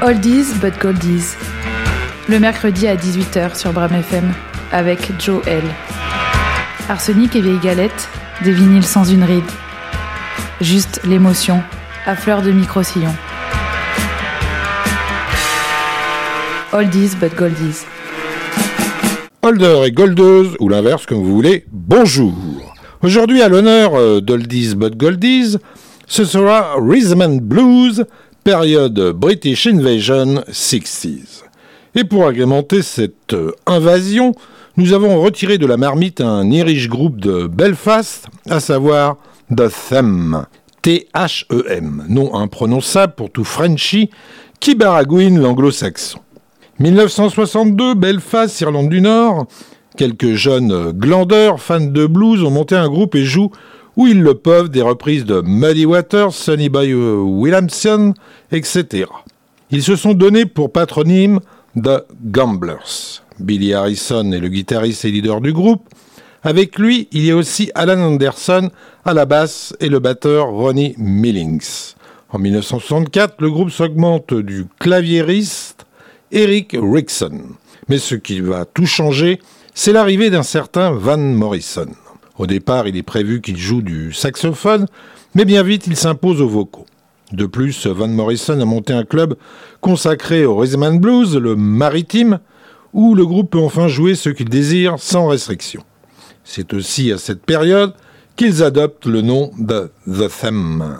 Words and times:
Oldies 0.00 0.54
but 0.60 0.78
Goldies. 0.80 1.34
Le 2.28 2.38
mercredi 2.38 2.86
à 2.86 2.94
18h 2.94 3.58
sur 3.58 3.72
Bram 3.72 3.92
FM 3.92 4.32
avec 4.70 5.10
Joe 5.18 5.44
L. 5.48 5.64
Arsenic 6.88 7.34
et 7.34 7.40
vieille 7.40 7.58
galette, 7.58 8.08
des 8.44 8.52
vinyles 8.52 8.84
sans 8.84 9.04
une 9.04 9.24
ride. 9.24 9.42
Juste 10.60 11.00
l'émotion, 11.04 11.60
à 12.06 12.14
fleur 12.14 12.42
de 12.42 12.52
micro-sillon. 12.52 13.12
Oldies 16.72 17.16
but 17.20 17.34
Goldies. 17.34 17.84
Holder 19.42 19.82
et 19.84 19.90
Goldeuse, 19.90 20.54
ou 20.60 20.68
l'inverse 20.68 21.06
comme 21.06 21.18
vous 21.18 21.34
voulez, 21.34 21.64
bonjour. 21.72 22.34
Aujourd'hui 23.02 23.42
à 23.42 23.48
l'honneur 23.48 23.96
euh, 23.96 24.20
d'Oldies 24.20 24.76
but 24.76 24.96
Goldies, 24.96 25.56
ce 26.06 26.24
sera 26.24 26.74
Rhythm 26.78 27.40
Blues, 27.40 28.04
période 28.44 29.12
British 29.12 29.66
Invasion 29.66 30.42
60s. 30.50 31.42
Et 31.94 32.04
pour 32.04 32.26
agrémenter 32.26 32.82
cette 32.82 33.34
euh, 33.34 33.52
invasion, 33.66 34.32
nous 34.76 34.92
avons 34.92 35.20
retiré 35.20 35.58
de 35.58 35.66
la 35.66 35.76
marmite 35.76 36.20
un 36.20 36.48
Irish 36.50 36.88
groupe 36.88 37.20
de 37.20 37.46
Belfast, 37.46 38.26
à 38.48 38.60
savoir 38.60 39.16
The 39.50 39.68
Them, 39.88 40.44
T-H-E-M, 40.82 42.04
nom 42.08 42.34
imprononçable 42.34 43.14
pour 43.16 43.30
tout 43.30 43.44
Frenchy 43.44 44.10
qui 44.60 44.74
baragouine 44.74 45.40
l'anglo-saxon. 45.40 46.20
1962, 46.78 47.94
Belfast, 47.94 48.60
Irlande 48.60 48.88
du 48.88 49.00
Nord. 49.00 49.46
Quelques 49.96 50.34
jeunes 50.34 50.92
glandeurs, 50.92 51.60
fans 51.60 51.80
de 51.80 52.06
blues, 52.06 52.44
ont 52.44 52.50
monté 52.50 52.76
un 52.76 52.88
groupe 52.88 53.16
et 53.16 53.24
jouent 53.24 53.50
où 53.98 54.06
ils 54.06 54.22
le 54.22 54.34
peuvent 54.34 54.68
des 54.68 54.80
reprises 54.80 55.24
de 55.24 55.40
Muddy 55.40 55.84
Waters, 55.84 56.32
Sonny 56.32 56.68
Boy 56.68 56.94
Williamson, 56.94 58.14
etc. 58.52 59.06
Ils 59.72 59.82
se 59.82 59.96
sont 59.96 60.14
donnés 60.14 60.46
pour 60.46 60.72
patronyme 60.72 61.40
The 61.76 62.06
Gamblers. 62.24 63.22
Billy 63.40 63.74
Harrison 63.74 64.30
est 64.30 64.38
le 64.38 64.48
guitariste 64.48 65.04
et 65.04 65.10
leader 65.10 65.40
du 65.40 65.52
groupe. 65.52 65.88
Avec 66.44 66.78
lui, 66.78 67.08
il 67.10 67.24
y 67.24 67.32
a 67.32 67.36
aussi 67.36 67.72
Alan 67.74 68.00
Anderson 68.00 68.70
à 69.04 69.14
la 69.14 69.26
basse 69.26 69.74
et 69.80 69.88
le 69.88 69.98
batteur 69.98 70.46
Ronnie 70.46 70.94
Millings. 70.96 71.94
En 72.30 72.38
1964, 72.38 73.40
le 73.40 73.50
groupe 73.50 73.70
s'augmente 73.70 74.32
du 74.32 74.66
claviériste 74.78 75.86
Eric 76.30 76.76
Rickson. 76.80 77.40
Mais 77.88 77.98
ce 77.98 78.14
qui 78.14 78.40
va 78.40 78.64
tout 78.64 78.86
changer, 78.86 79.40
c'est 79.74 79.92
l'arrivée 79.92 80.30
d'un 80.30 80.44
certain 80.44 80.92
Van 80.92 81.18
Morrison. 81.18 81.88
Au 82.38 82.46
départ, 82.46 82.86
il 82.86 82.96
est 82.96 83.02
prévu 83.02 83.40
qu'il 83.40 83.56
joue 83.56 83.82
du 83.82 84.12
saxophone, 84.12 84.86
mais 85.34 85.44
bien 85.44 85.62
vite, 85.62 85.86
il 85.86 85.96
s'impose 85.96 86.40
aux 86.40 86.48
vocaux. 86.48 86.86
De 87.32 87.46
plus, 87.46 87.86
Van 87.86 88.08
Morrison 88.08 88.60
a 88.60 88.64
monté 88.64 88.92
un 88.92 89.04
club 89.04 89.34
consacré 89.80 90.46
au 90.46 90.56
rhythm 90.56 90.82
and 90.82 90.94
blues, 90.94 91.36
le 91.36 91.56
Maritime, 91.56 92.38
où 92.92 93.14
le 93.14 93.26
groupe 93.26 93.50
peut 93.50 93.58
enfin 93.58 93.88
jouer 93.88 94.14
ce 94.14 94.30
qu'il 94.30 94.48
désire 94.48 94.94
sans 94.98 95.26
restriction. 95.26 95.82
C'est 96.44 96.72
aussi 96.72 97.12
à 97.12 97.18
cette 97.18 97.44
période 97.44 97.92
qu'ils 98.36 98.62
adoptent 98.62 99.06
le 99.06 99.20
nom 99.20 99.50
de 99.58 99.90
The 100.06 100.30
Them. 100.40 100.96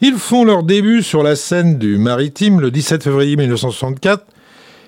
Ils 0.00 0.16
font 0.16 0.44
leur 0.44 0.64
début 0.64 1.02
sur 1.02 1.22
la 1.22 1.36
scène 1.36 1.78
du 1.78 1.98
Maritime 1.98 2.60
le 2.60 2.70
17 2.70 3.04
février 3.04 3.36
1964 3.36 4.24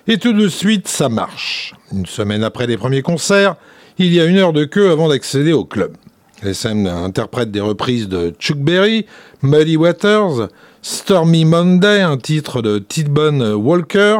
et 0.09 0.17
tout 0.17 0.33
de 0.33 0.47
suite, 0.47 0.87
ça 0.87 1.09
marche. 1.09 1.73
Une 1.91 2.05
semaine 2.05 2.43
après 2.43 2.65
les 2.65 2.77
premiers 2.77 3.01
concerts, 3.01 3.55
il 3.99 4.13
y 4.13 4.19
a 4.19 4.25
une 4.25 4.37
heure 4.37 4.53
de 4.53 4.65
queue 4.65 4.91
avant 4.91 5.09
d'accéder 5.09 5.53
au 5.53 5.65
club. 5.65 5.95
Les 6.43 6.53
scènes 6.53 6.87
interprètent 6.87 7.51
des 7.51 7.61
reprises 7.61 8.07
de 8.07 8.31
Chuck 8.37 8.59
Berry, 8.59 9.07
Muddy 9.41 9.75
Waters, 9.75 10.49
Stormy 10.83 11.45
Monday, 11.45 12.01
un 12.01 12.17
titre 12.17 12.61
de 12.61 12.77
Tidbone 12.77 13.53
Walker, 13.53 14.19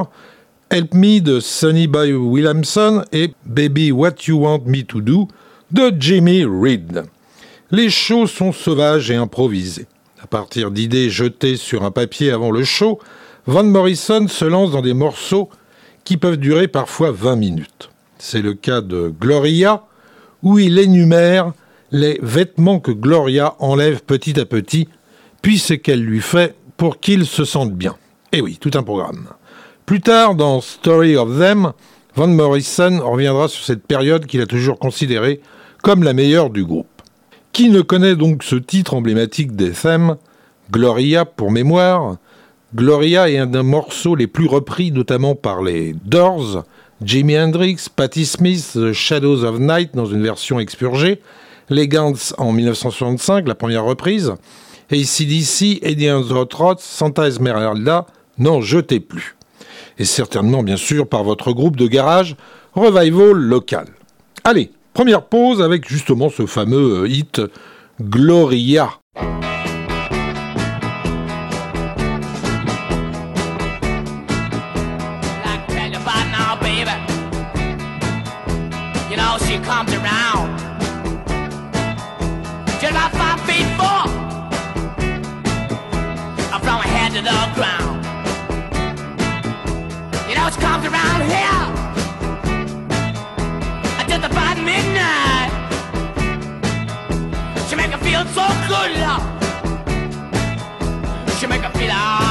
Help 0.71 0.95
Me 0.95 1.19
de 1.19 1.39
Sonny 1.39 1.85
Boy 1.87 2.13
Williamson 2.13 3.03
et 3.11 3.33
Baby 3.45 3.91
What 3.91 4.15
You 4.27 4.39
Want 4.39 4.63
Me 4.65 4.81
to 4.81 5.01
Do 5.01 5.27
de 5.71 5.93
Jimmy 5.99 6.43
Reed. 6.43 7.03
Les 7.69 7.89
shows 7.89 8.27
sont 8.27 8.51
sauvages 8.51 9.11
et 9.11 9.15
improvisés. 9.15 9.85
À 10.21 10.25
partir 10.25 10.71
d'idées 10.71 11.11
jetées 11.11 11.55
sur 11.55 11.83
un 11.83 11.91
papier 11.91 12.31
avant 12.31 12.49
le 12.49 12.63
show, 12.63 12.99
Van 13.45 13.63
Morrison 13.63 14.27
se 14.27 14.45
lance 14.45 14.71
dans 14.71 14.81
des 14.81 14.95
morceaux 14.95 15.49
qui 16.03 16.17
peuvent 16.17 16.37
durer 16.37 16.67
parfois 16.67 17.11
20 17.11 17.35
minutes. 17.35 17.89
C'est 18.19 18.41
le 18.41 18.53
cas 18.53 18.81
de 18.81 19.13
Gloria, 19.19 19.83
où 20.43 20.59
il 20.59 20.79
énumère 20.79 21.53
les 21.91 22.19
vêtements 22.21 22.79
que 22.79 22.91
Gloria 22.91 23.55
enlève 23.59 24.03
petit 24.03 24.39
à 24.39 24.45
petit, 24.45 24.89
puis 25.41 25.59
ce 25.59 25.73
qu'elle 25.73 26.03
lui 26.03 26.21
fait 26.21 26.55
pour 26.77 26.99
qu'il 26.99 27.25
se 27.25 27.45
sente 27.45 27.73
bien. 27.73 27.95
Et 28.31 28.39
eh 28.39 28.41
oui, 28.41 28.57
tout 28.59 28.71
un 28.73 28.83
programme. 28.83 29.27
Plus 29.85 30.01
tard, 30.01 30.35
dans 30.35 30.59
Story 30.61 31.15
of 31.15 31.37
Them, 31.39 31.71
Van 32.15 32.27
Morrison 32.27 32.99
reviendra 33.03 33.47
sur 33.47 33.63
cette 33.63 33.85
période 33.85 34.25
qu'il 34.25 34.41
a 34.41 34.45
toujours 34.45 34.79
considérée 34.79 35.39
comme 35.81 36.03
la 36.03 36.13
meilleure 36.13 36.49
du 36.49 36.65
groupe. 36.65 36.87
Qui 37.53 37.69
ne 37.69 37.81
connaît 37.81 38.15
donc 38.15 38.43
ce 38.43 38.55
titre 38.55 38.93
emblématique 38.93 39.55
des 39.55 39.71
Them, 39.71 40.17
Gloria 40.71 41.23
pour 41.25 41.51
mémoire, 41.51 42.17
Gloria 42.75 43.29
est 43.29 43.37
un 43.37 43.45
des 43.45 43.63
morceaux 43.63 44.15
les 44.15 44.27
plus 44.27 44.47
repris, 44.47 44.91
notamment 44.91 45.35
par 45.35 45.63
les 45.63 45.95
Doors, 46.03 46.65
Jimi 47.01 47.37
Hendrix, 47.37 47.89
Patti 47.95 48.25
Smith, 48.25 48.71
The 48.73 48.91
Shadows 48.91 49.43
of 49.43 49.59
Night 49.59 49.95
dans 49.95 50.05
une 50.05 50.23
version 50.23 50.59
expurgée, 50.59 51.21
les 51.69 51.89
en 52.37 52.51
1965, 52.51 53.47
la 53.47 53.55
première 53.55 53.83
reprise, 53.83 54.33
ACDC, 54.91 55.79
Eddie 55.81 56.09
Hot 56.09 56.49
Rod, 56.53 56.79
Santa 56.79 57.27
Esmeralda, 57.27 58.05
N'en 58.39 58.61
jetez 58.61 58.99
plus. 58.99 59.35
Et 59.97 60.05
certainement, 60.05 60.61
bien 60.61 60.77
sûr, 60.77 61.07
par 61.07 61.23
votre 61.23 61.51
groupe 61.53 61.75
de 61.75 61.87
garage 61.87 62.35
Revival 62.73 63.33
local. 63.33 63.87
Allez, 64.43 64.71
première 64.93 65.23
pause 65.23 65.61
avec 65.61 65.89
justement 65.89 66.29
ce 66.29 66.45
fameux 66.45 67.03
euh, 67.03 67.07
hit 67.07 67.41
Gloria. 67.99 68.91
Comes 79.67 79.93
around. 79.93 80.57
Just 82.79 82.91
about 82.91 83.11
five 83.11 83.39
feet 83.41 83.67
four. 83.75 84.03
I'm 86.53 86.61
from 86.61 86.77
my 86.81 86.87
head 86.87 87.11
to 87.15 87.21
the 87.21 87.39
ground. 87.57 87.97
You 90.29 90.35
know, 90.35 90.49
she 90.49 90.59
comes 90.61 90.85
around 90.87 91.21
here. 91.33 91.63
Just 94.07 94.25
about 94.31 94.57
midnight. 94.69 95.51
She 97.67 97.75
make 97.75 97.91
me 97.91 97.97
feel 98.07 98.23
so 98.37 98.47
good, 98.71 98.91
love. 99.03 99.25
She 101.37 101.45
make 101.45 101.61
me 101.61 101.69
feel 101.79 101.91
alright. 101.91 102.26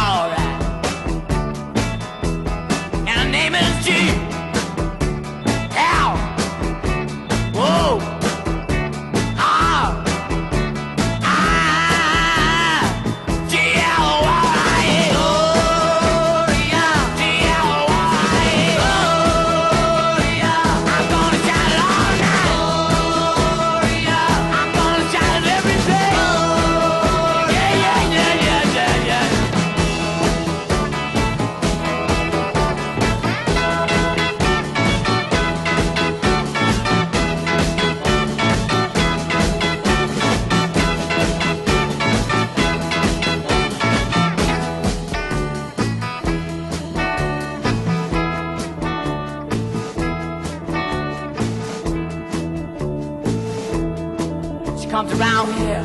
walked 55.07 55.21
around 55.21 55.53
here 55.55 55.83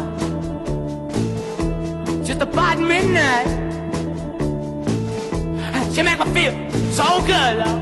just 2.23 2.41
about 2.41 2.79
midnight. 2.79 3.47
She 5.93 6.01
make 6.03 6.19
me 6.19 6.25
feel 6.33 6.53
so 6.91 7.21
good, 7.21 7.57
love. 7.57 7.81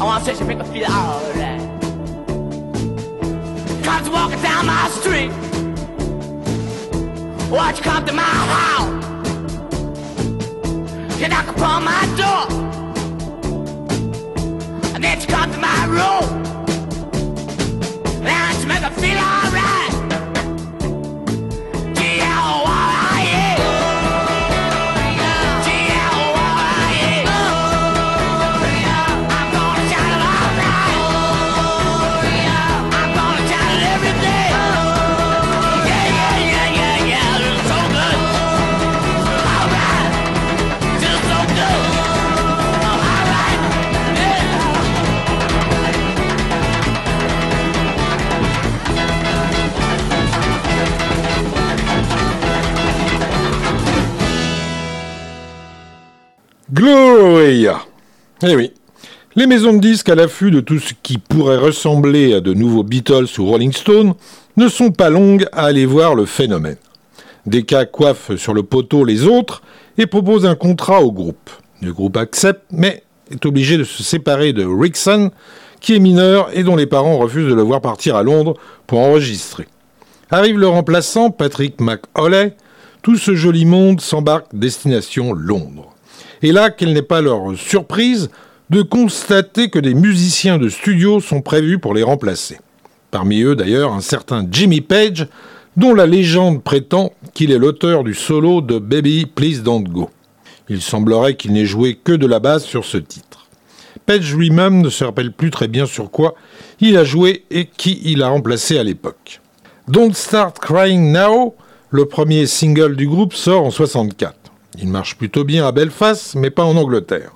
I 0.00 0.04
wanna 0.04 0.24
say 0.24 0.34
she 0.34 0.44
make 0.44 0.58
me 0.58 0.64
feel 0.64 0.86
alright. 0.90 1.60
Comes 3.84 4.08
walking 4.10 4.42
down 4.42 4.66
my 4.66 4.88
street. 4.90 5.32
Watch 7.50 7.82
come 7.82 8.06
to 8.06 8.12
my 8.12 8.22
house. 8.22 9.04
you 11.20 11.28
knock 11.28 11.48
upon 11.48 11.84
my 11.84 12.06
door. 12.16 12.46
And 14.94 15.04
then 15.04 15.20
she 15.20 15.26
come 15.26 15.52
to 15.52 15.58
my 15.58 15.84
room. 15.86 16.51
Gloria 56.82 57.80
Eh 58.42 58.56
oui. 58.56 58.72
Les 59.36 59.46
maisons 59.46 59.72
de 59.72 59.78
disques 59.78 60.08
à 60.08 60.16
l'affût 60.16 60.50
de 60.50 60.58
tout 60.58 60.80
ce 60.80 60.94
qui 61.00 61.16
pourrait 61.16 61.56
ressembler 61.56 62.34
à 62.34 62.40
de 62.40 62.52
nouveaux 62.54 62.82
Beatles 62.82 63.28
ou 63.38 63.46
Rolling 63.46 63.72
Stones 63.72 64.14
ne 64.56 64.66
sont 64.66 64.90
pas 64.90 65.08
longues 65.08 65.46
à 65.52 65.66
aller 65.66 65.86
voir 65.86 66.16
le 66.16 66.26
phénomène. 66.26 66.78
Decca 67.46 67.84
coiffe 67.84 68.34
sur 68.34 68.52
le 68.52 68.64
poteau 68.64 69.04
les 69.04 69.26
autres 69.26 69.62
et 69.96 70.06
propose 70.06 70.44
un 70.44 70.56
contrat 70.56 71.02
au 71.02 71.12
groupe. 71.12 71.50
Le 71.82 71.92
groupe 71.92 72.16
accepte, 72.16 72.64
mais 72.72 73.04
est 73.30 73.46
obligé 73.46 73.78
de 73.78 73.84
se 73.84 74.02
séparer 74.02 74.52
de 74.52 74.64
Rickson, 74.64 75.30
qui 75.78 75.94
est 75.94 76.00
mineur 76.00 76.50
et 76.52 76.64
dont 76.64 76.74
les 76.74 76.86
parents 76.86 77.18
refusent 77.18 77.48
de 77.48 77.54
le 77.54 77.62
voir 77.62 77.80
partir 77.80 78.16
à 78.16 78.24
Londres 78.24 78.54
pour 78.88 78.98
enregistrer. 78.98 79.68
Arrive 80.32 80.58
le 80.58 80.66
remplaçant, 80.66 81.30
Patrick 81.30 81.80
McAuley. 81.80 82.56
Tout 83.02 83.18
ce 83.18 83.36
joli 83.36 83.66
monde 83.66 84.00
s'embarque 84.00 84.48
destination 84.52 85.32
Londres. 85.32 85.91
Et 86.42 86.52
là, 86.52 86.70
quelle 86.70 86.92
n'est 86.92 87.02
pas 87.02 87.20
leur 87.20 87.56
surprise 87.56 88.30
de 88.70 88.82
constater 88.82 89.68
que 89.68 89.78
des 89.78 89.94
musiciens 89.94 90.58
de 90.58 90.68
studio 90.68 91.20
sont 91.20 91.42
prévus 91.42 91.78
pour 91.78 91.94
les 91.94 92.02
remplacer. 92.02 92.58
Parmi 93.10 93.42
eux, 93.42 93.54
d'ailleurs, 93.54 93.92
un 93.92 94.00
certain 94.00 94.46
Jimmy 94.50 94.80
Page, 94.80 95.28
dont 95.76 95.94
la 95.94 96.06
légende 96.06 96.62
prétend 96.62 97.12
qu'il 97.34 97.52
est 97.52 97.58
l'auteur 97.58 98.02
du 98.02 98.14
solo 98.14 98.60
de 98.60 98.78
Baby 98.78 99.26
Please 99.26 99.62
Don't 99.62 99.84
Go. 99.84 100.10
Il 100.68 100.80
semblerait 100.80 101.36
qu'il 101.36 101.52
n'ait 101.52 101.66
joué 101.66 101.98
que 102.02 102.12
de 102.12 102.26
la 102.26 102.40
basse 102.40 102.64
sur 102.64 102.84
ce 102.84 102.98
titre. 102.98 103.46
Page 104.06 104.34
lui-même 104.34 104.80
ne 104.80 104.88
se 104.88 105.04
rappelle 105.04 105.32
plus 105.32 105.50
très 105.50 105.68
bien 105.68 105.86
sur 105.86 106.10
quoi 106.10 106.34
il 106.80 106.96
a 106.96 107.04
joué 107.04 107.44
et 107.50 107.66
qui 107.66 108.00
il 108.04 108.22
a 108.22 108.28
remplacé 108.28 108.78
à 108.78 108.82
l'époque. 108.82 109.40
Don't 109.86 110.14
Start 110.14 110.58
Crying 110.58 111.12
Now, 111.12 111.54
le 111.90 112.06
premier 112.06 112.46
single 112.46 112.96
du 112.96 113.06
groupe, 113.06 113.34
sort 113.34 113.64
en 113.64 113.70
64. 113.70 114.41
Il 114.78 114.88
marche 114.88 115.16
plutôt 115.16 115.44
bien 115.44 115.66
à 115.66 115.72
Belfast, 115.72 116.34
mais 116.34 116.50
pas 116.50 116.64
en 116.64 116.76
Angleterre. 116.76 117.32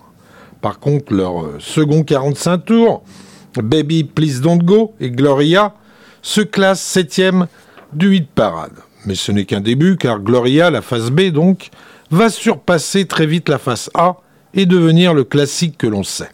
Par 0.62 0.78
contre, 0.78 1.12
leur 1.12 1.44
euh, 1.44 1.56
second 1.58 2.02
45 2.02 2.64
tours, 2.64 3.02
Baby 3.56 4.04
Please 4.04 4.40
Don't 4.40 4.62
Go 4.62 4.94
et 5.00 5.10
Gloria, 5.10 5.74
se 6.22 6.40
classent 6.40 6.82
septième 6.82 7.46
du 7.92 8.16
hit 8.16 8.28
parade. 8.28 8.72
Mais 9.04 9.14
ce 9.14 9.32
n'est 9.32 9.44
qu'un 9.44 9.60
début, 9.60 9.96
car 9.96 10.20
Gloria, 10.20 10.70
la 10.70 10.82
face 10.82 11.10
B 11.10 11.30
donc, 11.30 11.70
va 12.10 12.30
surpasser 12.30 13.06
très 13.06 13.26
vite 13.26 13.48
la 13.48 13.58
face 13.58 13.90
A 13.94 14.16
et 14.54 14.66
devenir 14.66 15.14
le 15.14 15.24
classique 15.24 15.78
que 15.78 15.86
l'on 15.86 16.02
sait. 16.02 16.30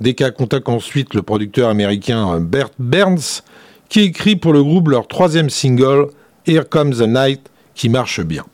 Decca 0.00 0.30
contacte 0.30 0.68
ensuite 0.68 1.14
le 1.14 1.22
producteur 1.22 1.68
américain 1.68 2.40
Bert 2.40 2.70
Burns, 2.78 3.42
qui 3.88 4.00
écrit 4.00 4.36
pour 4.36 4.52
le 4.52 4.62
groupe 4.62 4.88
leur 4.88 5.06
troisième 5.06 5.50
single, 5.50 6.08
Here 6.46 6.68
Comes 6.68 6.94
the 6.94 7.06
Night, 7.06 7.50
qui 7.74 7.88
marche 7.88 8.20
bien. 8.20 8.44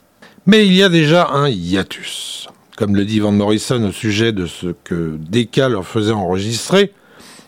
Mais 0.50 0.66
il 0.66 0.74
y 0.74 0.82
a 0.82 0.88
déjà 0.88 1.28
un 1.30 1.48
hiatus. 1.48 2.48
Comme 2.76 2.96
le 2.96 3.04
dit 3.04 3.20
Van 3.20 3.30
Morrison 3.30 3.84
au 3.84 3.92
sujet 3.92 4.32
de 4.32 4.46
ce 4.46 4.74
que 4.82 5.16
Decca 5.16 5.68
leur 5.68 5.86
faisait 5.86 6.10
enregistrer, 6.10 6.92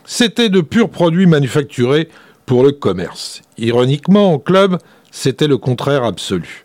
c'était 0.05 0.47
de 0.47 0.61
purs 0.61 0.87
produits 0.87 1.25
manufacturés 1.25 2.07
pour 2.45 2.63
le 2.63 2.71
commerce. 2.71 3.41
Ironiquement, 3.57 4.31
en 4.31 4.39
club, 4.39 4.77
c'était 5.11 5.49
le 5.49 5.57
contraire 5.57 6.05
absolu. 6.05 6.63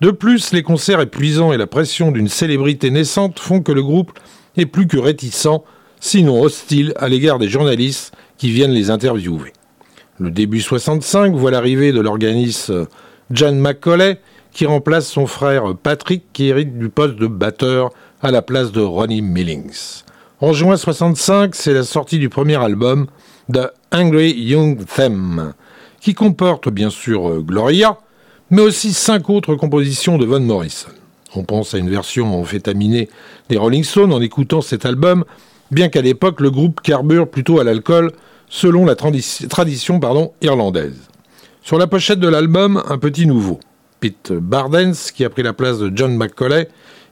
De 0.00 0.12
plus, 0.12 0.52
les 0.52 0.62
concerts 0.62 1.00
épuisants 1.00 1.52
et 1.52 1.56
la 1.56 1.66
pression 1.66 2.12
d'une 2.12 2.28
célébrité 2.28 2.92
naissante 2.92 3.40
font 3.40 3.60
que 3.60 3.72
le 3.72 3.82
groupe 3.82 4.16
est 4.56 4.66
plus 4.66 4.86
que 4.86 4.98
réticent, 4.98 5.48
sinon 5.98 6.40
hostile 6.40 6.92
à 6.98 7.08
l'égard 7.08 7.40
des 7.40 7.48
journalistes 7.48 8.14
qui 8.38 8.52
viennent 8.52 8.70
les 8.70 8.90
interviewer. 8.90 9.52
Le 10.20 10.30
début 10.30 10.60
65 10.60 11.34
voit 11.34 11.50
l'arrivée 11.50 11.90
de 11.90 12.00
l'organiste 12.00 12.72
John 13.32 13.58
McCauley, 13.58 14.20
qui 14.54 14.64
remplace 14.66 15.06
son 15.08 15.26
frère 15.26 15.74
Patrick, 15.82 16.22
qui 16.32 16.46
hérite 16.46 16.78
du 16.78 16.88
poste 16.88 17.16
de 17.16 17.26
batteur 17.26 17.90
à 18.22 18.30
la 18.30 18.40
place 18.40 18.72
de 18.72 18.80
Ronnie 18.80 19.20
Millings. 19.20 20.02
En 20.40 20.52
juin 20.52 20.76
65, 20.76 21.54
c'est 21.54 21.74
la 21.74 21.82
sortie 21.82 22.18
du 22.18 22.28
premier 22.28 22.56
album 22.56 23.06
de 23.48 23.68
Angry 23.92 24.32
Young 24.32 24.82
Them, 24.86 25.52
qui 26.00 26.14
comporte 26.14 26.68
bien 26.70 26.88
sûr 26.88 27.28
euh, 27.28 27.40
Gloria, 27.40 27.98
mais 28.50 28.62
aussi 28.62 28.92
cinq 28.92 29.28
autres 29.28 29.56
compositions 29.56 30.18
de 30.18 30.24
Van 30.24 30.40
Morrison. 30.40 30.88
On 31.34 31.42
pense 31.42 31.74
à 31.74 31.78
une 31.78 31.90
version 31.90 32.40
amphétaminée 32.40 33.08
des 33.48 33.56
Rolling 33.56 33.82
Stones 33.84 34.12
en 34.12 34.20
écoutant 34.20 34.60
cet 34.60 34.86
album, 34.86 35.24
bien 35.70 35.88
qu'à 35.88 36.00
l'époque 36.02 36.40
le 36.40 36.50
groupe 36.50 36.80
carbure 36.80 37.28
plutôt 37.28 37.58
à 37.58 37.64
l'alcool 37.64 38.12
selon 38.48 38.84
la 38.84 38.94
tradi- 38.94 39.48
tradition 39.48 39.98
irlandaise. 40.42 41.08
Sur 41.62 41.78
la 41.78 41.86
pochette 41.88 42.20
de 42.20 42.28
l'album, 42.28 42.82
un 42.88 42.98
petit 42.98 43.26
nouveau. 43.26 43.58
Bardens, 44.30 45.10
qui 45.14 45.24
a 45.24 45.30
pris 45.30 45.42
la 45.42 45.52
place 45.52 45.78
de 45.78 45.90
John 45.94 46.16
McCauley, 46.16 46.68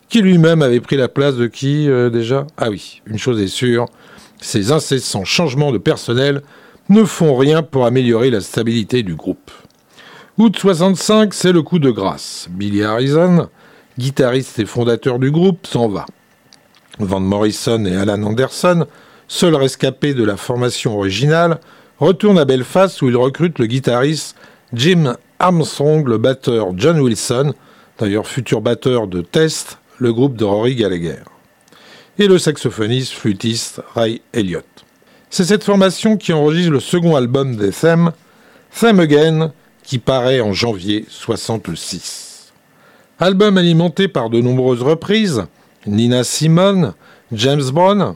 qui 0.08 0.20
lui-même 0.20 0.62
avait 0.62 0.80
pris 0.80 0.96
la 0.96 1.08
place 1.08 1.36
de 1.36 1.46
qui 1.46 1.88
euh, 1.88 2.10
déjà? 2.10 2.46
Ah 2.56 2.70
oui, 2.70 3.02
une 3.06 3.18
chose 3.18 3.40
est 3.40 3.46
sûre, 3.46 3.86
ces 4.40 4.72
incessants 4.72 5.24
changements 5.24 5.72
de 5.72 5.78
personnel 5.78 6.42
ne 6.88 7.04
font 7.04 7.36
rien 7.36 7.62
pour 7.62 7.86
améliorer 7.86 8.30
la 8.30 8.40
stabilité 8.40 9.02
du 9.02 9.14
groupe. 9.14 9.50
Août 10.38 10.56
65, 10.58 11.32
c'est 11.34 11.52
le 11.52 11.62
coup 11.62 11.78
de 11.78 11.90
grâce. 11.90 12.48
Billy 12.50 12.82
Harrison, 12.82 13.48
guitariste 13.98 14.58
et 14.58 14.66
fondateur 14.66 15.18
du 15.18 15.30
groupe, 15.30 15.66
s'en 15.66 15.88
va. 15.88 16.06
Van 16.98 17.20
Morrison 17.20 17.84
et 17.84 17.96
Alan 17.96 18.22
Anderson, 18.22 18.86
seuls 19.28 19.54
rescapés 19.54 20.14
de 20.14 20.24
la 20.24 20.36
formation 20.36 20.96
originale, 20.96 21.60
retournent 21.98 22.38
à 22.38 22.44
Belfast 22.44 23.00
où 23.02 23.08
ils 23.08 23.16
recrutent 23.16 23.58
le 23.58 23.66
guitariste 23.66 24.36
Jim 24.72 25.16
Armstrong, 25.42 26.06
le 26.06 26.18
batteur 26.18 26.68
John 26.76 27.00
Wilson, 27.00 27.52
d'ailleurs 27.98 28.28
futur 28.28 28.60
batteur 28.60 29.08
de 29.08 29.22
Test, 29.22 29.78
le 29.98 30.12
groupe 30.12 30.36
de 30.36 30.44
Rory 30.44 30.76
Gallagher, 30.76 31.24
et 32.20 32.28
le 32.28 32.38
saxophoniste 32.38 33.12
flûtiste 33.12 33.82
Ray 33.94 34.22
Elliott. 34.32 34.64
C'est 35.30 35.44
cette 35.44 35.64
formation 35.64 36.16
qui 36.16 36.32
enregistre 36.32 36.70
le 36.70 36.78
second 36.78 37.16
album 37.16 37.56
des 37.56 37.70
Them, 37.70 38.12
Them 38.78 39.00
Again, 39.00 39.52
qui 39.82 39.98
paraît 39.98 40.40
en 40.40 40.52
janvier 40.52 41.06
66. 41.08 42.52
Album 43.18 43.58
alimenté 43.58 44.06
par 44.06 44.30
de 44.30 44.40
nombreuses 44.40 44.82
reprises, 44.82 45.44
Nina 45.86 46.22
Simone, 46.22 46.94
James 47.32 47.68
Brown, 47.72 48.14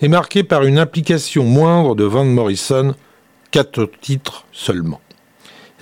est 0.00 0.08
marqué 0.08 0.42
par 0.42 0.62
une 0.64 0.78
implication 0.78 1.44
moindre 1.44 1.94
de 1.94 2.04
Van 2.04 2.24
Morrison, 2.24 2.94
quatre 3.50 3.90
titres 4.00 4.46
seulement. 4.52 5.00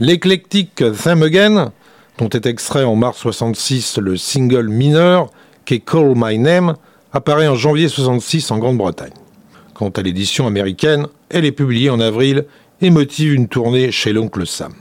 L'éclectique 0.00 0.82
Them 1.04 1.22
Again, 1.22 1.72
dont 2.16 2.30
est 2.30 2.46
extrait 2.46 2.84
en 2.84 2.96
mars 2.96 3.18
66 3.18 3.98
le 3.98 4.16
single 4.16 4.68
mineur 4.68 5.28
qu'est 5.66 5.80
Call 5.80 6.14
My 6.16 6.38
Name, 6.38 6.74
apparaît 7.12 7.48
en 7.48 7.54
janvier 7.54 7.86
66 7.86 8.50
en 8.50 8.56
Grande-Bretagne. 8.56 9.12
Quant 9.74 9.90
à 9.90 10.00
l'édition 10.00 10.46
américaine, 10.46 11.06
elle 11.28 11.44
est 11.44 11.52
publiée 11.52 11.90
en 11.90 12.00
avril 12.00 12.46
et 12.80 12.88
motive 12.88 13.34
une 13.34 13.48
tournée 13.48 13.92
chez 13.92 14.14
l'oncle 14.14 14.46
Sam. 14.46 14.72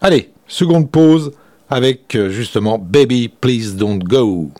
Allez, 0.00 0.32
seconde 0.48 0.90
pause 0.90 1.30
avec 1.70 2.16
euh, 2.16 2.30
justement 2.30 2.76
Baby 2.76 3.28
Please 3.28 3.76
Don't 3.76 4.00
Go. 4.00 4.50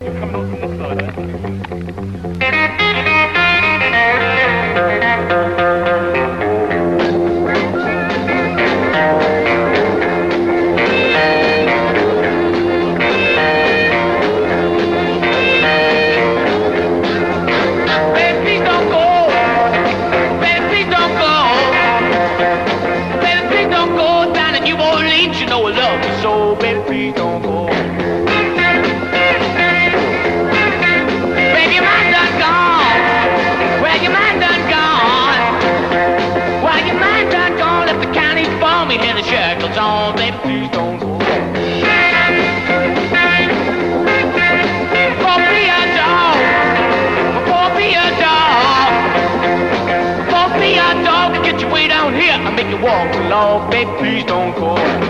Baby, 53.65 53.91
please 53.97 54.25
don't 54.25 54.55
go. 54.55 55.06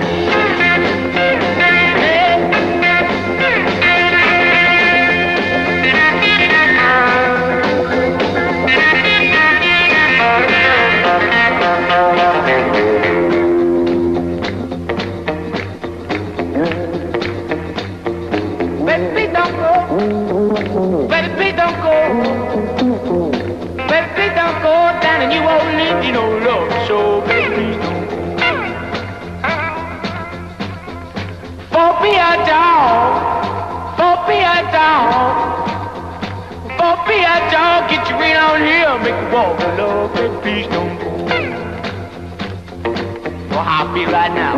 I 43.70 43.84
feel 43.94 44.10
right 44.10 44.34
now, 44.34 44.56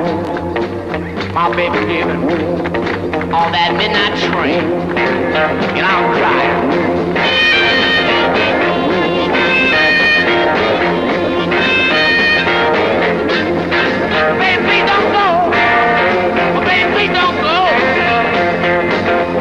my 1.34 1.50
baby 1.56 1.80
living 1.80 2.24
on 3.34 3.52
that 3.52 3.74
midnight 3.76 4.14
train, 4.30 4.62
and 5.74 5.84
I'm 5.84 6.14
crying. 6.14 7.10
Baby, 14.38 14.62
please 14.62 14.86
don't 14.86 15.10
go. 15.10 15.28
Baby, 16.70 16.92
please 16.94 17.14
don't 17.18 17.38
go. 17.42 17.58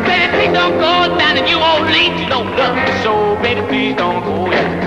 Baby, 0.09 0.33
please 0.33 0.53
don't 0.57 0.79
go 0.81 1.13
down 1.19 1.37
to 1.37 1.43
New 1.43 1.61
Orleans. 1.61 2.25
Love 2.31 2.89
so 3.03 3.37
baby, 3.43 3.61
please 3.69 3.97
don't 3.97 4.25
go. 4.25 4.51
Yeah. 4.51 4.78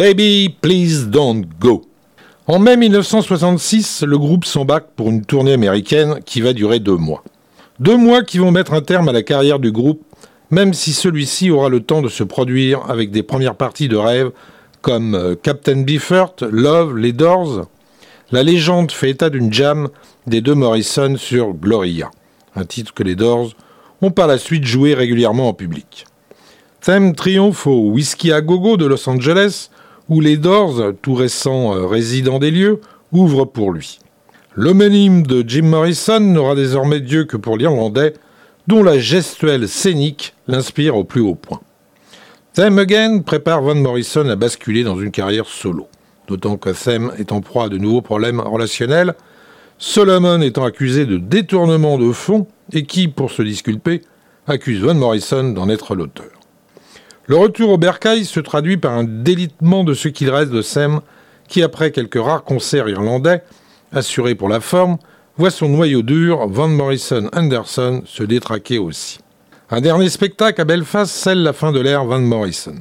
Baby, 0.00 0.56
please 0.62 1.06
don't 1.06 1.46
go. 1.60 1.82
En 2.46 2.58
mai 2.58 2.76
1966, 2.76 4.02
le 4.02 4.18
groupe 4.18 4.46
s'embarque 4.46 4.88
pour 4.96 5.10
une 5.10 5.24
tournée 5.26 5.52
américaine 5.52 6.20
qui 6.24 6.40
va 6.40 6.54
durer 6.54 6.80
deux 6.80 6.96
mois. 6.96 7.22
Deux 7.78 7.98
mois 7.98 8.22
qui 8.22 8.38
vont 8.38 8.50
mettre 8.50 8.72
un 8.72 8.80
terme 8.80 9.08
à 9.08 9.12
la 9.12 9.22
carrière 9.22 9.58
du 9.58 9.70
groupe, 9.70 10.02
même 10.50 10.74
si 10.74 10.92
celui-ci 10.92 11.50
aura 11.50 11.68
le 11.68 11.80
temps 11.80 12.02
de 12.02 12.08
se 12.08 12.24
produire 12.24 12.90
avec 12.90 13.10
des 13.10 13.22
premières 13.22 13.54
parties 13.54 13.88
de 13.88 13.96
rêve 13.96 14.30
comme 14.82 15.14
euh, 15.14 15.34
Captain 15.40 15.82
Beefheart, 15.82 16.42
Love, 16.42 16.96
Les 16.96 17.12
Doors. 17.12 17.66
La 18.32 18.42
légende 18.42 18.92
fait 18.92 19.10
état 19.10 19.30
d'une 19.30 19.52
jam 19.52 19.88
des 20.26 20.40
deux 20.40 20.54
Morrison 20.54 21.16
sur 21.16 21.52
Gloria, 21.52 22.10
un 22.56 22.64
titre 22.64 22.94
que 22.94 23.02
les 23.02 23.16
Doors 23.16 23.52
ont 24.02 24.10
par 24.10 24.26
la 24.26 24.38
suite 24.38 24.64
joué 24.64 24.94
régulièrement 24.94 25.48
en 25.48 25.52
public. 25.52 26.06
Thème 26.80 27.14
triomphe 27.14 27.66
au 27.66 27.90
Whisky 27.90 28.32
à 28.32 28.40
Gogo 28.40 28.76
de 28.76 28.86
Los 28.86 29.08
Angeles, 29.08 29.70
où 30.08 30.20
les 30.20 30.36
Doors, 30.36 30.92
tout 31.02 31.14
récent 31.14 31.74
euh, 31.74 31.86
résident 31.86 32.38
des 32.38 32.50
lieux, 32.50 32.80
ouvrent 33.12 33.44
pour 33.44 33.72
lui. 33.72 33.98
L'homonyme 34.56 35.24
de 35.24 35.44
Jim 35.46 35.66
Morrison 35.66 36.20
n'aura 36.20 36.54
désormais 36.54 37.00
Dieu 37.00 37.24
que 37.24 37.36
pour 37.36 37.56
l'Irlandais, 37.56 38.14
dont 38.70 38.84
la 38.84 39.00
gestuelle 39.00 39.68
scénique 39.68 40.32
l'inspire 40.46 40.94
au 40.94 41.02
plus 41.02 41.20
haut 41.20 41.34
point. 41.34 41.60
Them 42.54 42.78
Again 42.78 43.22
prépare 43.22 43.62
Van 43.62 43.74
Morrison 43.74 44.28
à 44.28 44.36
basculer 44.36 44.84
dans 44.84 44.96
une 44.96 45.10
carrière 45.10 45.46
solo, 45.46 45.88
d'autant 46.28 46.56
que 46.56 46.70
Them 46.70 47.10
est 47.18 47.32
en 47.32 47.40
proie 47.40 47.64
à 47.64 47.68
de 47.68 47.78
nouveaux 47.78 48.00
problèmes 48.00 48.38
relationnels, 48.38 49.14
Solomon 49.78 50.40
étant 50.40 50.64
accusé 50.64 51.04
de 51.04 51.16
détournement 51.16 51.98
de 51.98 52.12
fonds 52.12 52.46
et 52.72 52.84
qui, 52.84 53.08
pour 53.08 53.32
se 53.32 53.42
disculper, 53.42 54.02
accuse 54.46 54.82
Van 54.82 54.94
Morrison 54.94 55.50
d'en 55.50 55.68
être 55.68 55.96
l'auteur. 55.96 56.30
Le 57.26 57.34
retour 57.34 57.70
au 57.70 57.76
bercail 57.76 58.24
se 58.24 58.38
traduit 58.38 58.76
par 58.76 58.92
un 58.92 59.02
délitement 59.02 59.82
de 59.82 59.94
ce 59.94 60.06
qu'il 60.06 60.30
reste 60.30 60.52
de 60.52 60.62
Sam, 60.62 61.00
qui, 61.48 61.64
après 61.64 61.90
quelques 61.90 62.22
rares 62.22 62.44
concerts 62.44 62.88
irlandais, 62.88 63.42
assurés 63.90 64.36
pour 64.36 64.48
la 64.48 64.60
forme, 64.60 64.98
voit 65.40 65.50
son 65.50 65.70
noyau 65.70 66.02
dur, 66.02 66.46
Van 66.48 66.68
Morrison 66.68 67.30
Anderson, 67.32 68.02
se 68.04 68.22
détraquer 68.22 68.76
aussi. 68.76 69.20
Un 69.70 69.80
dernier 69.80 70.10
spectacle 70.10 70.60
à 70.60 70.66
Belfast 70.66 71.10
scelle 71.10 71.42
la 71.42 71.54
fin 71.54 71.72
de 71.72 71.80
l'ère 71.80 72.04
Van 72.04 72.20
Morrison. 72.20 72.74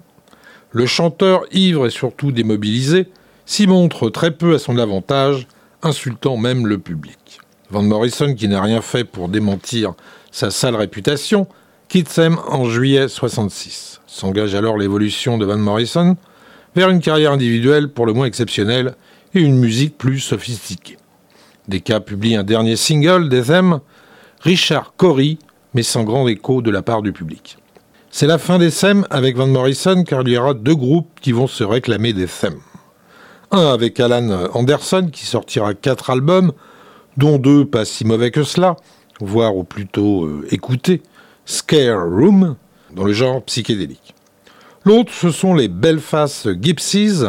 Le 0.71 0.85
chanteur, 0.85 1.43
ivre 1.53 1.87
et 1.87 1.89
surtout 1.89 2.33
démobilisé, 2.33 3.07
s'y 3.45 3.65
montre 3.65 4.09
très 4.09 4.31
peu 4.31 4.55
à 4.55 4.59
son 4.59 4.77
avantage, 4.77 5.47
insultant 5.83 6.35
même 6.35 6.67
le 6.67 6.79
public. 6.79 7.39
Van 7.69 7.81
Morrison, 7.81 8.35
qui 8.35 8.49
n'a 8.49 8.61
rien 8.61 8.81
fait 8.81 9.05
pour 9.05 9.29
démentir 9.29 9.93
sa 10.29 10.51
sale 10.51 10.75
réputation, 10.75 11.47
quitte 11.87 12.09
Sam 12.09 12.39
en 12.45 12.65
juillet 12.65 13.07
66. 13.07 14.01
S'engage 14.05 14.53
alors 14.53 14.77
l'évolution 14.77 15.37
de 15.37 15.45
Van 15.45 15.57
Morrison 15.57 16.17
vers 16.75 16.89
une 16.89 16.99
carrière 16.99 17.31
individuelle 17.31 17.87
pour 17.87 18.05
le 18.05 18.11
moins 18.11 18.25
exceptionnelle 18.25 18.95
et 19.33 19.39
une 19.39 19.57
musique 19.57 19.97
plus 19.97 20.19
sophistiquée. 20.19 20.97
Desca 21.69 21.99
publie 21.99 22.35
un 22.35 22.43
dernier 22.43 22.75
single 22.75 23.29
des 23.29 23.43
Them, 23.43 23.79
Richard 24.41 24.93
Cory, 24.97 25.37
mais 25.75 25.83
sans 25.83 26.03
grand 26.03 26.27
écho 26.27 26.63
de 26.63 26.71
la 26.71 26.81
part 26.81 27.03
du 27.03 27.13
public. 27.13 27.59
C'est 28.09 28.25
la 28.25 28.39
fin 28.39 28.57
des 28.57 28.71
Them 28.71 29.05
avec 29.11 29.37
Van 29.37 29.45
Morrison 29.45 30.03
car 30.03 30.21
il 30.23 30.29
y 30.29 30.37
aura 30.37 30.55
deux 30.55 30.75
groupes 30.75 31.19
qui 31.21 31.31
vont 31.31 31.45
se 31.45 31.63
réclamer 31.63 32.11
des 32.11 32.25
Them. 32.25 32.55
Un 33.51 33.67
avec 33.67 33.99
Alan 33.99 34.47
Anderson 34.53 35.09
qui 35.13 35.27
sortira 35.27 35.75
quatre 35.75 36.09
albums, 36.09 36.53
dont 37.17 37.37
deux 37.37 37.65
pas 37.65 37.85
si 37.85 38.03
mauvais 38.03 38.31
que 38.31 38.43
cela, 38.43 38.75
voire 39.19 39.55
ou 39.55 39.63
plutôt 39.63 40.25
euh, 40.25 40.47
écoutés, 40.49 41.03
Scare 41.45 42.03
Room, 42.03 42.55
dans 42.95 43.03
le 43.03 43.13
genre 43.13 43.43
psychédélique. 43.43 44.15
L'autre, 44.85 45.13
ce 45.13 45.29
sont 45.29 45.53
les 45.53 45.67
Belfast 45.67 46.49
Gypsies, 46.59 47.25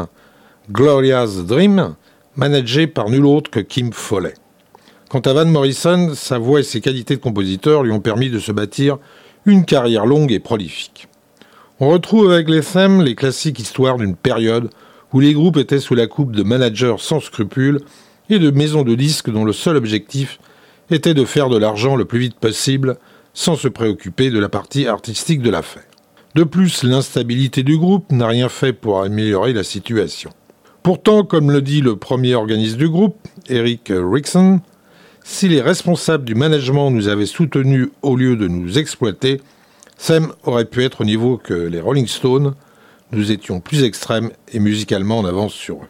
Gloria's 0.70 1.44
Dream, 1.44 1.94
managés 2.36 2.86
par 2.86 3.10
nul 3.10 3.24
autre 3.26 3.50
que 3.50 3.60
Kim 3.60 3.92
Foley. 3.92 4.34
Quant 5.08 5.20
à 5.20 5.32
Van 5.32 5.46
Morrison, 5.46 6.12
sa 6.14 6.38
voix 6.38 6.60
et 6.60 6.64
ses 6.64 6.80
qualités 6.80 7.16
de 7.16 7.20
compositeur 7.20 7.82
lui 7.82 7.92
ont 7.92 8.00
permis 8.00 8.30
de 8.30 8.38
se 8.38 8.52
bâtir 8.52 8.98
une 9.46 9.64
carrière 9.64 10.06
longue 10.06 10.32
et 10.32 10.38
prolifique. 10.38 11.08
On 11.80 11.88
retrouve 11.88 12.30
avec 12.30 12.48
les 12.48 12.60
thèmes 12.60 13.02
les 13.02 13.14
classiques 13.14 13.58
histoires 13.58 13.96
d'une 13.96 14.14
période 14.14 14.70
où 15.12 15.20
les 15.20 15.32
groupes 15.32 15.56
étaient 15.56 15.80
sous 15.80 15.94
la 15.94 16.06
coupe 16.06 16.36
de 16.36 16.42
managers 16.42 16.96
sans 16.98 17.20
scrupules 17.20 17.80
et 18.28 18.38
de 18.38 18.50
maisons 18.50 18.82
de 18.82 18.94
disques 18.94 19.30
dont 19.30 19.44
le 19.44 19.52
seul 19.52 19.76
objectif 19.76 20.38
était 20.90 21.14
de 21.14 21.24
faire 21.24 21.48
de 21.48 21.56
l'argent 21.56 21.96
le 21.96 22.04
plus 22.04 22.20
vite 22.20 22.38
possible 22.38 22.96
sans 23.34 23.56
se 23.56 23.68
préoccuper 23.68 24.30
de 24.30 24.38
la 24.38 24.48
partie 24.48 24.86
artistique 24.86 25.42
de 25.42 25.50
l'affaire. 25.50 25.82
De 26.34 26.44
plus, 26.44 26.84
l'instabilité 26.84 27.62
du 27.62 27.76
groupe 27.76 28.12
n'a 28.12 28.28
rien 28.28 28.48
fait 28.48 28.72
pour 28.72 29.02
améliorer 29.02 29.52
la 29.52 29.64
situation. 29.64 30.30
Pourtant, 30.82 31.24
comme 31.24 31.50
le 31.50 31.60
dit 31.60 31.82
le 31.82 31.96
premier 31.96 32.34
organiste 32.34 32.78
du 32.78 32.88
groupe, 32.88 33.28
Eric 33.48 33.92
Rickson, 33.94 34.60
si 35.22 35.46
les 35.46 35.60
responsables 35.60 36.24
du 36.24 36.34
management 36.34 36.90
nous 36.90 37.08
avaient 37.08 37.26
soutenus 37.26 37.88
au 38.00 38.16
lieu 38.16 38.36
de 38.36 38.48
nous 38.48 38.78
exploiter, 38.78 39.42
Sam 39.98 40.32
aurait 40.44 40.64
pu 40.64 40.82
être 40.82 41.02
au 41.02 41.04
niveau 41.04 41.36
que 41.36 41.52
les 41.52 41.80
Rolling 41.80 42.06
Stones, 42.06 42.54
nous 43.12 43.30
étions 43.30 43.60
plus 43.60 43.82
extrêmes 43.82 44.30
et 44.52 44.58
musicalement 44.58 45.18
en 45.18 45.26
avance 45.26 45.52
sur 45.52 45.76
eux. 45.76 45.88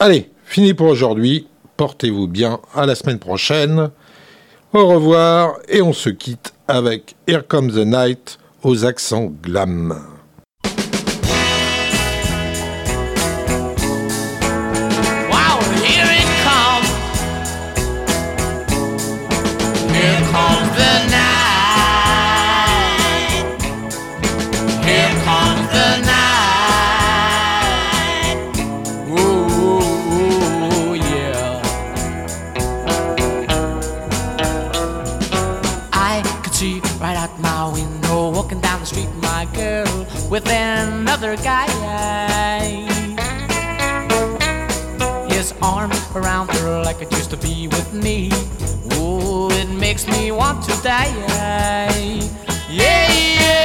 Allez, 0.00 0.30
fini 0.44 0.74
pour 0.74 0.88
aujourd'hui, 0.88 1.46
portez-vous 1.76 2.26
bien, 2.26 2.58
à 2.74 2.86
la 2.86 2.96
semaine 2.96 3.20
prochaine, 3.20 3.90
au 4.72 4.86
revoir. 4.88 5.58
Et 5.68 5.80
on 5.80 5.92
se 5.92 6.10
quitte 6.10 6.54
avec 6.66 7.14
Here 7.28 7.46
Comes 7.46 7.70
the 7.70 7.86
Night 7.86 8.38
aux 8.64 8.84
accents 8.84 9.32
glam. 9.42 10.13
Her 46.62 46.82
like 46.82 47.00
it 47.02 47.10
used 47.12 47.30
to 47.30 47.36
be 47.36 47.68
with 47.68 47.92
me. 47.92 48.28
Oh, 48.92 49.50
it 49.52 49.68
makes 49.68 50.06
me 50.06 50.32
want 50.32 50.62
to 50.64 50.72
die. 50.82 51.12
Yeah, 52.70 53.12
yeah. 53.12 53.63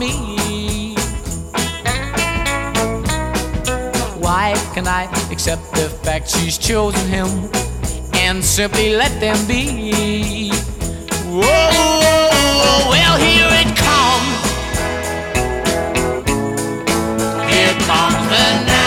Me. 0.00 0.94
Why 4.18 4.54
can 4.72 4.86
I 4.88 5.04
accept 5.30 5.62
the 5.72 5.90
fact 6.02 6.30
she's 6.30 6.56
chosen 6.56 7.06
him 7.06 7.28
and 8.14 8.42
simply 8.42 8.96
let 8.96 9.20
them 9.20 9.36
be? 9.46 10.50
Whoa, 11.28 12.88
well, 12.92 13.16
here 13.26 13.50
it 13.62 13.70
comes. 13.86 14.40
Here 17.52 17.76
comes 17.86 18.28
the 18.32 18.64
night. 18.66 18.79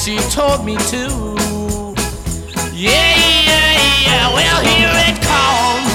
She 0.00 0.16
told 0.30 0.64
me 0.64 0.76
to. 0.76 1.08
Yeah, 2.72 3.14
yeah, 3.44 3.76
yeah, 4.06 4.32
well, 4.32 4.64
here 4.64 4.90
it 4.94 5.20
comes. 5.20 5.89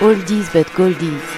Oldies 0.00 0.48
but 0.52 0.66
goldies. 0.72 1.29